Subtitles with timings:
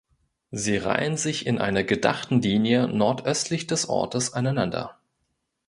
[0.49, 4.99] Sie reihen sich in einer gedachten Linie nordöstlich des Ortes aneinander.